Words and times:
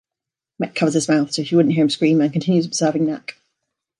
Mek 0.57 0.73
covers 0.73 0.95
his 0.95 1.07
mouth, 1.07 1.31
so 1.31 1.43
she 1.43 1.55
wouldn't 1.55 1.75
hear 1.75 1.83
him 1.83 1.89
scream 1.91 2.21
and 2.21 2.33
continues 2.33 2.65
observing 2.65 3.05
Nak. 3.05 3.35